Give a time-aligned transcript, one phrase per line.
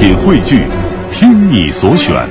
[0.00, 0.66] 品汇聚，
[1.12, 2.26] 听你所选，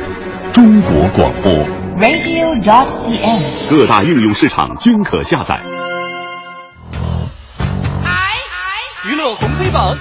[0.51, 1.53] 中国广播。
[1.99, 3.69] radio.dot.cn，。
[3.69, 5.61] 各大应用市场均可下载。
[9.05, 9.95] 娱乐红黑榜，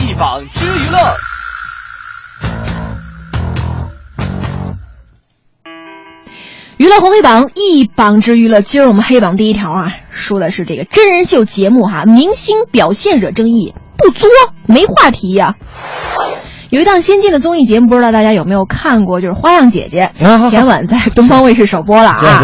[0.00, 0.98] 一榜之娱乐。
[6.78, 14.30] 娱乐红黑榜一榜之娱乐，今儿我们黑榜第一条啊，说的是这个真人秀节目哈，明星表现惹争议，不作
[14.66, 15.56] 没话题呀、
[16.72, 22.42] 有一档新进的综艺节目，不知道大家有没有看过，就是《花样姐姐》，啊前晚在东方卫视首播了啊。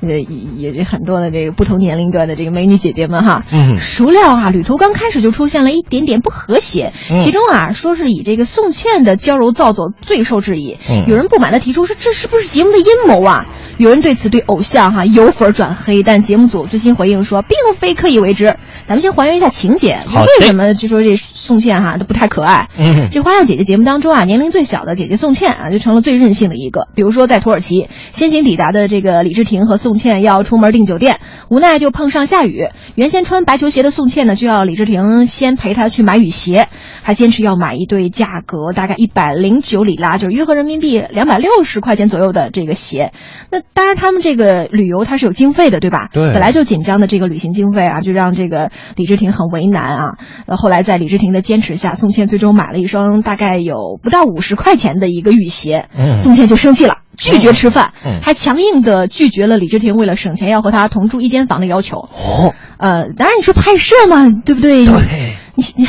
[0.00, 13.44] 呃，也也很多的这个不同年龄段的这个美女姐姐们哈，嗯孰料啊，旅途刚开始就出现了一点点不和谐，嗯其中啊说是以这个宋茜的娇柔造作最受质疑，嗯有人不满的提出说这是不是节目的阴谋啊？
[13.78, 18.46] 有人对此对偶像哈由粉转黑，但节目组最新回应说并非刻意为之。
[18.88, 19.98] 咱们先还原一下情节，
[20.40, 22.68] 为什么就说这宋茜哈都不太可爱？
[22.76, 26.88] 嗯这《花样姐姐》节目当中啊，年龄最小的姐姐宋茜啊，就成了最任性的一个。
[26.94, 32.68] 比如说，在土耳其先行抵达的这个李治廷和宋茜要出门订酒店，无奈就碰上下雨。
[32.94, 36.68] 原先穿白球鞋的宋茜呢，就要李治廷先陪她去买雨鞋，
[37.02, 43.12] 还坚持要买一对价格大概一百零九里拉，就是约合人民币两百六十块钱左右的这个鞋。
[43.50, 46.08] 那当然，他们这个旅游它是有经费的，对吧？
[46.12, 50.12] 对本来就紧张的这个旅行经费啊，就让这个李治廷很为难啊。
[50.46, 55.86] 呃，后来在李治廷的坚持下，宋茜最终买了一双大概有不到五十块钱的一个雨鞋。
[55.96, 61.98] 嗯宋茜就生气了，拒绝吃饭，嗯还强硬的拒绝了李治廷为了省钱要和他同住一间房的要求。
[61.98, 64.86] 哦，呃，当然你说拍摄嘛，对不对？
[64.86, 65.86] 对，你你，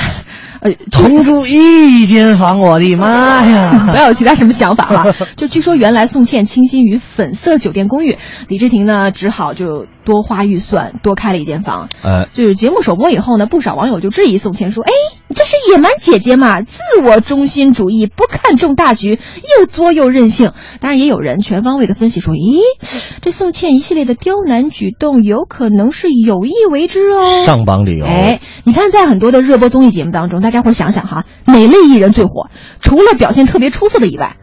[0.62, 3.96] 呃，同住一间房，我的妈呀 不！
[3.96, 5.16] 要有其他什么想法了。
[5.38, 11.88] 就据说原来宋茜倾心于粉色酒店公寓，李治廷呢只好就多花预算多开了一间房。
[12.02, 14.92] 呃，就是节目首播以后呢，不少网友就质疑宋茜说：“哎，
[15.28, 19.20] 你这是野蛮姐姐嘛，自我中心主义，不看重大局，
[19.60, 22.62] 又作又任性。”当然，也有人全方位的分析说：“咦，
[23.22, 32.50] 这宋茜一系列的刁难举动，有可能是有意为之哦。”上榜理由，哎，你看，在很多的热播综艺节目当中，大家伙想想哈，哪类艺人最火？
[32.82, 34.38] 除了表现特别出色的以外，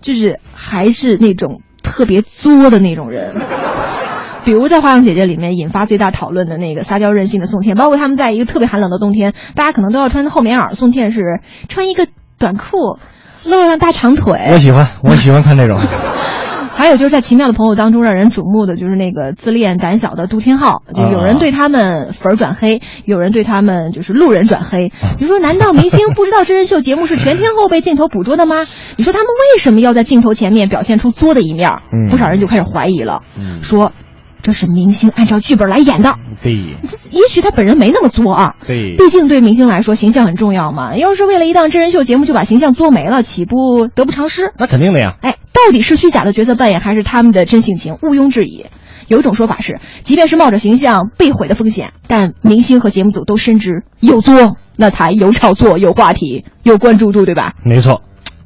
[0.00, 3.34] 就是还是那种特别作的那种人。
[4.48, 12.96] 比如在《花样姐姐》里面引发最大讨论的那个撒娇任性的宋茜，包括他们在一个特别寒冷的冬天，大家可能都要穿厚棉袄，宋茜是穿一个短裤，
[13.44, 14.48] 露上大长腿。
[14.50, 15.78] 我喜欢，我喜欢看这种。
[16.74, 24.92] 还有就是在《奇妙的朋友》当中让人瞩目的，就是那个自恋胆小的杜天浩，就有人对他们粉儿转黑，有人对他们就是路人转黑。
[25.20, 28.64] 你说，难道明星不知道真人秀节目是全天候被镜头捕捉的吗？
[28.96, 31.70] 你说他们为什么要在镜头前面表现出作的一面
[32.10, 33.92] 不少人就开始怀疑了，嗯说
[34.48, 36.16] 这是明星按照剧本来演的。
[36.42, 40.96] 对也许他本人没那么作啊，对毕竟对明星来说形象很重要嘛。
[40.96, 44.54] 要是为了一档真人秀节目就把形象作没了，岂不得不偿失？
[44.56, 45.16] 那肯定的呀。
[45.20, 47.96] 哎，到底是虚假的角色扮演，还是他们的真性情？
[47.96, 48.64] 毋庸置疑。
[49.06, 57.52] 有一种说法是，即便是冒着形象被毁的风险，但明星和节目组都深知有作，那才有炒作、有话题、有关注度，对吧？
[57.64, 58.00] 没错，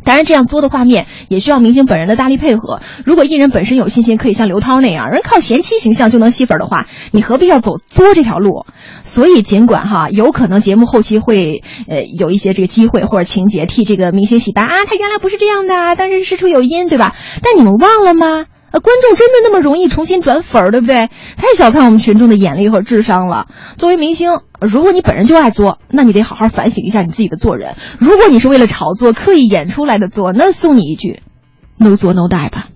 [0.05, 2.81] 当然，这样作的画面也需要明星本人的大力配合。
[3.05, 8.67] 如果艺人本身有信心可以像刘涛那样，人靠贤妻形象就能吸粉的话，你何必要走作这条路？
[9.03, 17.15] 所以，尽管哈有可能节目后期会呃有一些这个机会或者情节替这个明星洗白啊，他原来不是这样的，但是事出有因，对吧？
[17.43, 18.47] 但你们忘了吗？
[18.73, 21.11] 呃，观众真的那么容易重新转粉儿，对不对？
[21.37, 23.47] 太小看我们群众的眼力和智商了。
[23.77, 27.77] 作为明星，如果你本人就爱作，那你得好好反省一下你自己的做人。
[27.99, 31.21] 如果你是为了炒作刻意演出来的作，那送你一句
[31.77, 32.69] ，no 作 no die 吧。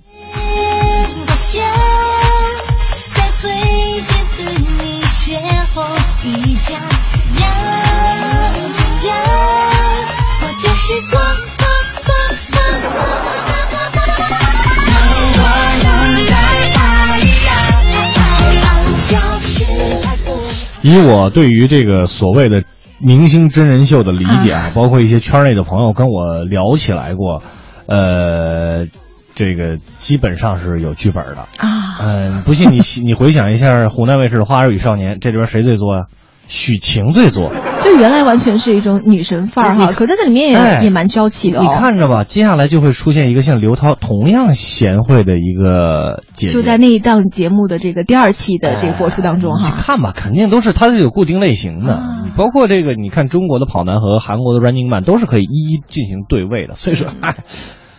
[20.86, 22.62] 以我对于这个所谓的
[23.00, 27.42] 明星真人秀的理解啊，包括一些圈内的朋友跟我聊起来过，
[27.86, 28.86] 呃，
[29.34, 31.46] 这个基本上是有剧本的。
[31.58, 36.04] 啊，嗯，不信你 你回想一下湖南卫视的《花儿与少年》，这里边谁最作啊、
[36.48, 37.50] 许晴最作。
[37.86, 41.62] 就原来完全是一种女神范儿哈，你可在这里面也、哎也蛮娇气的哦。
[41.62, 46.52] 你看着吧，接下来就会出现一个像刘涛同样贤惠的一个姐姐。
[46.52, 49.70] 就在那一档节目的这个第二期的这个播出当中哈。
[49.70, 51.94] 你看吧，肯定都是它是有固定类型的。
[51.94, 56.74] 啊你包括这个，你看中国的跑男和韩国的 Running Man 都是可以一一进行对位的。
[56.74, 57.36] 所以说，哎，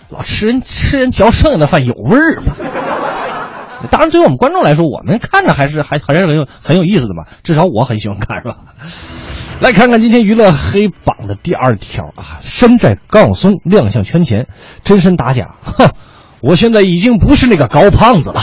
[0.09, 2.53] 老吃人吃人嚼剩下的饭有味儿吗？
[3.89, 7.25] 当然，对于我们观众来说，我们看着还是还还是很有很有意思的嘛。
[7.43, 8.57] 至少我很喜欢看，是吧？
[9.59, 14.47] 来看看今天娱乐黑榜的第二条啊，山寨高晓松亮相圈钱，
[14.83, 15.89] 真身打假，哼，
[16.41, 18.39] 我现在已经不是那个高胖子了。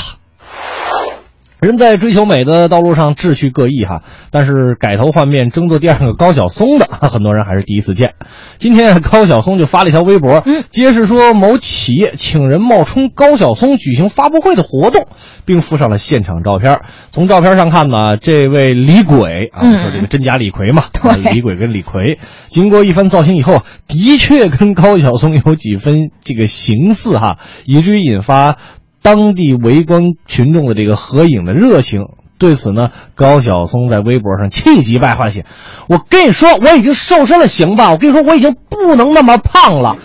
[1.65, 8.15] 人在追求美的道路上志趣各异哈，但是改头换面争做第二个高晓松的， 很多人还是第一次见。
[8.59, 15.07] 今天高晓松就发了一条微博，嗯揭示说某企业请人冒充高晓松举行发布会的活动，
[15.45, 16.81] 并附上了现场照片。
[17.11, 20.85] 从照片上看呢，这位李鬼啊，嗯说这个真假李逵嘛，
[21.33, 22.19] 李鬼跟李逵，
[22.49, 28.57] 经过一番造型以后，的确跟高晓松有几分这个形似哈，以至于引发
[29.05, 32.01] 当地围观群众的这个合影的热情。
[32.39, 35.45] 对此呢，高晓松在微博上气急败坏地写
[35.89, 37.91] ：“我跟你说，我已经瘦身了，行吧？
[37.91, 39.97] 我跟你说，我已经不能那么胖了。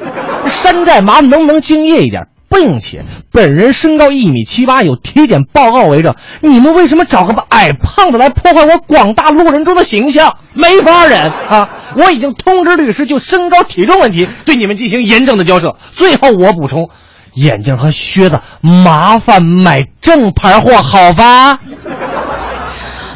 [0.45, 2.27] 山寨麻能不能敬业一点？
[2.49, 6.15] 并且本人身高一米七八，有体检报告为证。
[6.41, 10.35] 你们为什么找个矮胖子来破坏我广大路人中的形象？
[10.55, 11.69] 没法忍啊！
[11.95, 15.75] 我已经通知律师就身高体重问题对你们进行严正的交涉。
[15.95, 16.89] 最后我补充，
[17.39, 21.59] 眼镜和靴子麻烦买正牌货，好吧？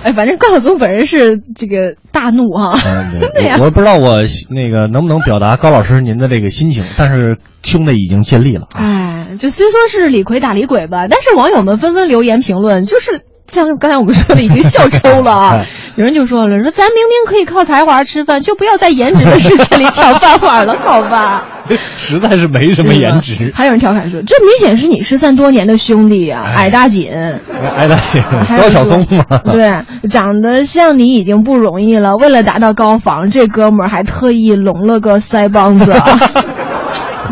[0.03, 4.17] 哎，反正高晓松本人是这个大怒哈、嗯，对 呀我我不知道我
[4.49, 8.81] 那个能不能表达高老师您的这个心情，但是兄弟已经尽力了啊。
[8.83, 15.69] 哎，就虽说是李逵打李鬼吧，但是网友们纷纷留言评论，就是像刚才我们说的，已经笑抽了啊 哎。
[15.95, 21.45] 有人就说了，说咱明明可以靠才华吃饭，就不要在颜值的世界里挑饭碗了，好吧？
[21.97, 23.51] 实在是没什么颜值。
[23.53, 27.11] 还有人调侃说，这明显是你失散多年的兄弟啊，矮大紧。
[27.75, 28.21] 矮，大紧，
[28.57, 29.71] 高晓松嘛，对，
[30.09, 35.93] 长得像你已经不容易了，为了达到高仿，这哥们儿还特意隆了个腮帮子，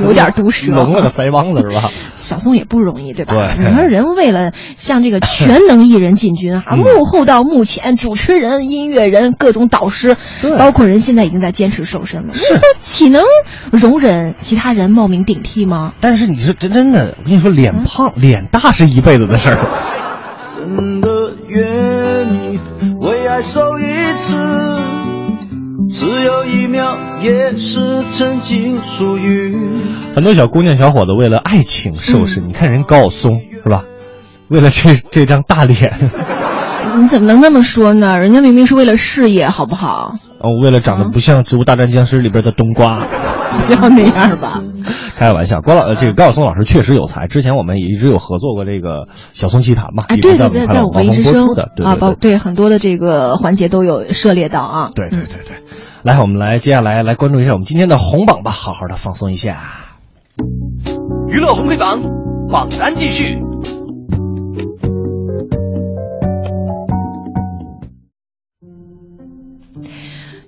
[0.01, 0.71] 有点毒舌。
[0.71, 1.91] 聋了个腮帮子是吧？
[2.21, 3.49] 小松也不容易，对吧？
[3.55, 10.15] 对你说人为了向这个全能艺人进军啊， 嗯幕后到幕前，主持人、音乐人、各种导师，
[10.57, 13.23] 包括人现在已经在坚持瘦身了，你说岂能
[13.71, 15.93] 容忍其他人冒名顶替吗？
[15.99, 19.57] 但是你说真真的，我跟你说，脸胖、脸大是一辈子的事儿。
[20.53, 21.07] 真的
[21.47, 22.59] 愿意
[22.99, 23.83] 为爱受一
[24.17, 24.35] 次，
[25.89, 29.55] 只有一秒，也是曾经属于。
[30.15, 33.83] 很多小姑娘、小伙子为了爱情瘦身，你看人高晓松是吧？
[34.47, 35.93] 为了这这张大脸，
[37.01, 38.19] 你怎么能那么说呢？
[38.19, 40.15] 人家明明是为了事业，好不好？
[40.39, 42.99] 哦，为了长得不像《植物大战僵尸》里边的冬瓜。
[43.67, 44.61] 不 要那样吧。
[45.17, 52.09] 开玩笑，郭老呃这个高晓松老师确实有才，之前我们也一直有合作过这个《小松奇谈》嘛，哎，对对对，直在我们一之声播出的，对啊，对对。
[52.09, 54.89] 包对很多的这个环节都有涉猎到啊。
[54.95, 55.60] 对对对对，
[56.03, 59.59] 来，我们来接下来来关注一下我们今天的红榜吧，好好的放松一下。
[61.27, 62.01] 娱乐红黑榜
[62.51, 63.39] 榜单继续。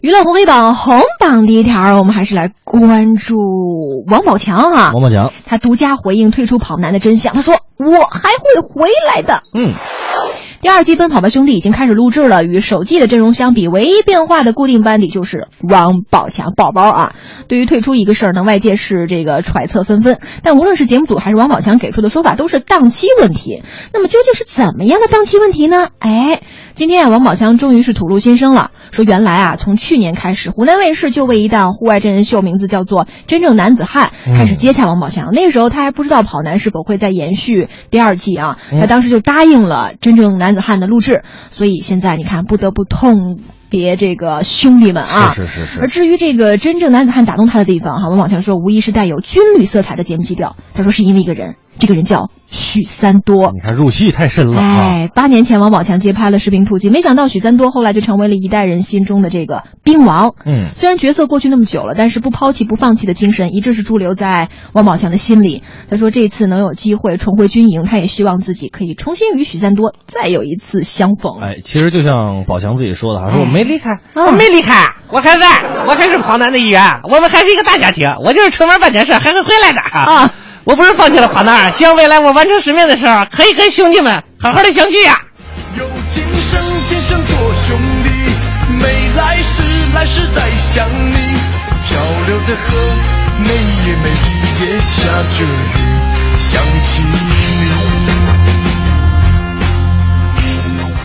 [0.02, 3.38] 娱乐红黑榜红榜第一条，我们还是来关注
[4.08, 9.72] 王宝强哈、王宝强，他独家回应退出跑男的真相，他说：“我还会回来的。”嗯，
[10.64, 17.16] 第二季《奔跑吧兄弟》已经开始录制了，与首季的阵容相比，唯一变化的固定班底就是王宝强宝宝啊。
[17.50, 23.62] 对于退出一个事儿呢，外界是这个揣测纷纷，但无论是节目组还是王宝强给出的说法，都是档期问题。
[23.92, 25.90] 那么究竟是怎么样的档期问题呢？
[26.00, 26.42] 哎，
[26.76, 35.32] 今天啊，王宝强终于是吐露心声了，说原来啊，从去年开始，湖南卫视就为一档户外真人秀，名字叫做《真正男子汉》，开始接洽王宝强。
[35.34, 43.38] 那时候他还不知道跑男是否会再延续第二季啊，他当时就答应了《真正男子汉》的录制，所以现在你看不得不痛
[43.70, 45.32] 别这个兄弟们啊。
[45.36, 50.56] 是是是是，而至于这个真正男子汉打动他的地方，哈，王宝强说无疑是带有军旅色彩的节目基调。
[50.74, 53.52] 他说是因为一个人，这个人叫许三多。
[53.52, 54.80] 你看入戏太深了啊。
[54.80, 60.36] 哎，八年前王宝强接拍了《士兵突击》，没想到许三多后来就成为了一代人心中的这个兵王。
[60.46, 65.64] 嗯，虽然角色过去那么久了，但是不抛弃不放弃的精神一直是驻留在王宝强的心里。
[65.90, 71.42] 他说这次能有机会重回军营，他也希望自己可以重新与许三多再有一次相逢。
[71.42, 75.46] 哎，其实就像宝强自己说的哈，说我没离开，嗯我没离开，我还在，
[75.88, 80.32] 我还是跑男的一员，我们还是一个大家庭，我就是出门办点事还会回来的啊！
[80.66, 85.20] 我不是放弃了跑男，希望未来我完成使命的时候，可以跟兄弟们好好的相聚呀、
[85.78, 88.10] 有今生，今生做兄弟，
[88.82, 88.86] 没
[89.18, 91.16] 来世，来世再想你。
[91.86, 92.78] 漂流的河，
[93.40, 95.48] 每夜每日也下着雨，
[96.38, 97.24] 想起你。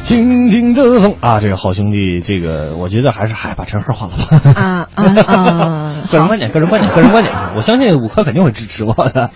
[0.05, 4.53] 静静的风啊，这个好兄弟，这个我觉得还是嗨，把陈赫换了吧。
[4.55, 5.95] 啊啊啊！
[6.11, 9.31] 个人观点，个人观点，个人观点，我相信五科肯定会支持我的。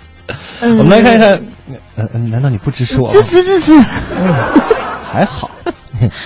[0.62, 3.22] 嗯我们来看一看，难道你不支持我吗支？
[3.24, 3.72] 持支持。
[5.04, 5.50] 还好，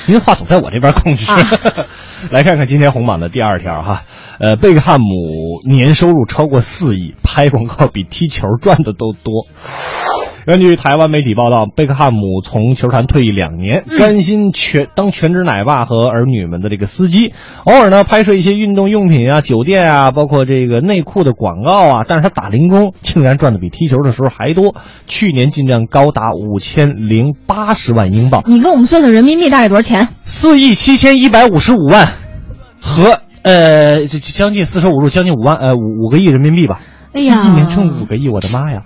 [0.07, 1.31] 因为话筒在我这边控制。
[1.31, 1.39] 啊
[2.31, 4.03] 来看看今天红榜的第二条哈，
[4.41, 9.47] 呃，贝克汉姆年收入超过四亿，拍广告比踢球赚的都多。
[10.47, 17.33] 根据台湾媒体报道，贝克汉姆从球坛退役两年，甘心全当全职奶爸和儿女们的这个司机，
[17.65, 22.05] 偶尔呢拍摄一些运动用品啊、酒店啊，包括这个内裤的广告啊。
[22.07, 24.77] 但是他打零工，竟然赚的比踢球的时候还多，
[25.09, 30.07] 去年进账高达五千零八十万英镑，你跟我们算算人民币大概多少钱？
[30.25, 32.07] 四亿七千一百五十五万，
[32.81, 36.79] 和呃，这这将近四舍五入将近五万呃五五个亿人民币吧。
[37.13, 38.85] 哎呀一年挣五个亿，我的妈呀！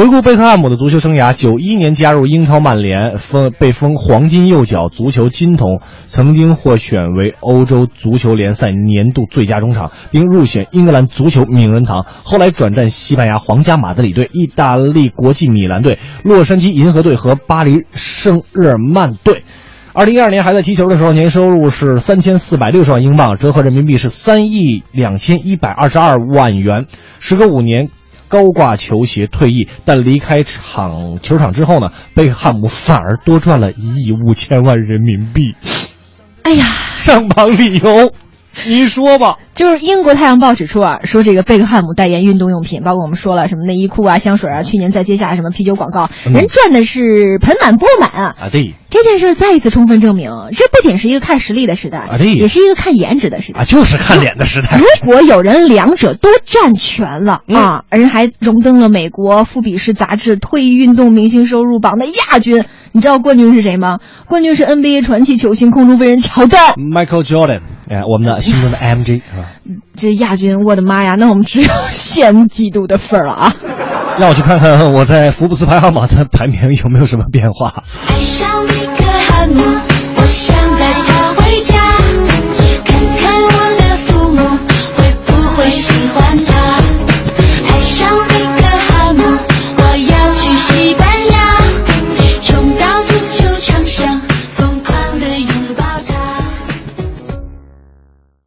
[0.00, 12.06] 回顾贝克汉姆的足球生涯，九一年加入英超曼联，封被封黄金右脚、足球金童，曾经获选为欧洲足球联赛年度最佳中场，并入选英格兰足球名人堂。
[12.22, 19.44] 后来转战西班牙皇家马德里队、意大利国际米兰队、洛杉矶银河队和巴黎圣日耳曼队。
[19.92, 26.86] 二零一二年还在踢球的时候，年收入是三千四百六十万英镑，折合人民币是三亿两千一百二十二万元。
[27.18, 27.90] 时隔五年，
[28.30, 35.56] 高挂球鞋退役，但离开场球场之后呢，贝克汉姆反而多赚了一亿五千万人民币。
[36.42, 36.64] 哎呀，
[36.96, 38.14] 上榜理由，
[38.66, 39.36] 你说吧。
[39.54, 48.34] 就是英国《太阳报》指出啊，说这个贝克汉姆代言运动用品，包括我们说了什么内衣裤啊、香水啊，去年在接下什么啤酒广告，嗯人赚的是盆满钵满啊。
[48.40, 53.60] 啊，对这件事再一次充分证明，这不仅是一个看实力的时代，啊对也是一个看颜值的时代。
[53.60, 54.78] 啊，就是看脸的时代。
[54.78, 62.64] 如果有人两者都占全了、嗯啊，人还荣登了美国《富比士》杂志退役运动明星收入榜的亚军。
[62.92, 63.98] 你知道冠军是谁吗？
[64.26, 66.74] 冠军是 NBA 传奇球星空中飞人乔丹。
[66.74, 69.46] Michael Jordan，哎，我们的 心中的 MJ 是吧？
[69.94, 71.14] 这亚军，我的妈呀！
[71.16, 73.54] 那我们只有羡慕嫉妒的份儿了啊！
[74.18, 77.84] 让我去看看我在福布斯排行榜的排名有没有什么变化。
[78.08, 79.60] 爱上贝克汉姆，
[80.16, 80.99] 我想带